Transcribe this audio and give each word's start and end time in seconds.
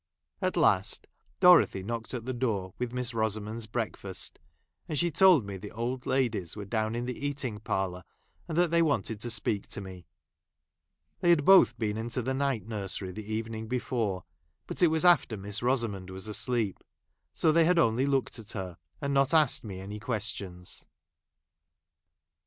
At 0.41 0.57
last 0.57 1.05
Dorothy 1.39 1.83
knocked 1.83 2.15
at 2.15 2.25
the 2.25 2.33
door; 2.33 2.73
with 2.79 2.91
Miss 2.91 3.13
Rosamond's 3.13 3.67
breakffist; 3.67 4.39
and 4.89 4.97
she 4.97 5.11
| 5.11 5.11
told 5.11 5.45
me 5.45 5.57
the 5.57 5.69
old 5.69 6.07
ladies 6.07 6.55
were 6.55 6.65
down 6.65 6.95
in 6.95 7.05
the 7.05 7.23
eating 7.23 7.59
parlour, 7.59 8.03
and 8.47 8.57
that 8.57 8.71
they 8.71 8.81
wanted 8.81 9.21
to 9.21 9.29
speak 9.29 9.65
I 9.65 9.73
to 9.73 9.81
me. 9.81 10.07
They 11.19 11.29
had 11.29 11.45
both 11.45 11.77
been 11.77 11.97
into 11.97 12.23
the 12.23 12.33
night 12.33 12.63
J 12.63 12.69
nursery 12.69 13.11
the 13.11 13.31
evening 13.31 13.67
before, 13.67 14.23
but 14.65 14.81
it 14.81 14.87
was 14.87 15.05
after 15.05 15.35
I 15.35 15.37
Miss 15.37 15.59
I^samond 15.59 16.09
was 16.09 16.27
asleep; 16.27 16.79
so 17.31 17.51
they 17.51 17.65
had 17.65 17.77
only 17.77 18.05
1 18.05 18.11
looked 18.11 18.39
at 18.39 18.53
her— 18.53 18.79
not 19.03 19.35
asked 19.35 19.63
me 19.63 19.79
any 19.81 19.99
questions. 19.99 20.83